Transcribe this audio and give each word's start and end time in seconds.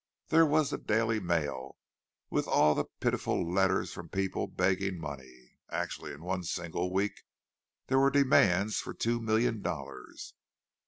There 0.29 0.47
was 0.47 0.71
the 0.71 0.79
daily 0.79 1.19
mail, 1.19 1.77
with 2.31 2.47
all 2.47 2.73
the 2.73 2.85
pitiful 2.99 3.47
letters 3.47 3.93
from 3.93 4.09
people 4.09 4.47
begging 4.47 4.99
money—actually 4.99 6.11
in 6.11 6.23
one 6.23 6.41
single 6.41 6.91
week 6.91 7.21
there 7.85 7.99
were 7.99 8.09
demands 8.09 8.79
for 8.79 8.95
two 8.95 9.21
million 9.21 9.61
dollars. 9.61 10.33